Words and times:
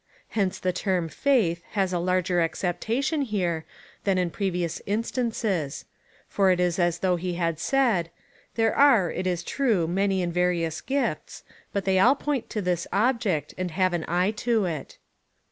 ^ 0.01 0.03
Hence 0.29 0.57
the 0.57 0.73
term 0.73 1.09
faith 1.09 1.61
has 1.73 1.93
a 1.93 1.99
larger 1.99 2.39
acceptation 2.41 3.21
here, 3.21 3.65
than 4.03 4.17
in 4.17 4.31
previous 4.31 4.81
instances; 4.87 5.85
for 6.27 6.49
it 6.49 6.59
is 6.59 6.79
as 6.79 6.97
though 7.05 7.17
he 7.17 7.35
had 7.35 7.59
said 7.59 8.09
—"There 8.55 8.75
are, 8.75 9.11
it 9.11 9.27
is 9.27 9.43
true, 9.43 9.87
many 9.87 10.23
and 10.23 10.33
various 10.33 10.81
gifts, 10.81 11.43
but 11.71 11.85
they 11.85 11.99
all 11.99 12.15
point 12.15 12.49
to 12.49 12.63
this 12.63 12.87
object, 12.91 13.53
and 13.59 13.69
have 13.69 13.93
an 13.93 14.05
eye 14.07 14.31
to 14.37 14.65
it." 14.65 14.97